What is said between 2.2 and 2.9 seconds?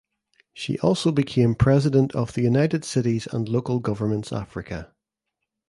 United